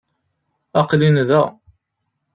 Aql-in 0.81 1.15
da. 1.29 1.43